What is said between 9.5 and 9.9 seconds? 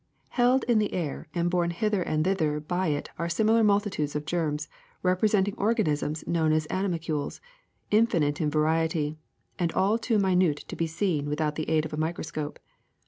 and